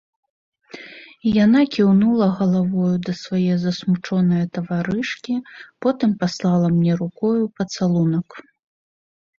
[1.43, 5.33] Яна кіўнула галавою да свае засмучонае таварышкі,
[5.87, 8.29] потым паслала мне рукою пацалунак.